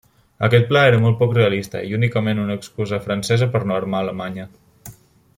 [0.45, 4.47] Aquest pla era molt poc realista, i únicament una excusa francesa per no armar Alemanya.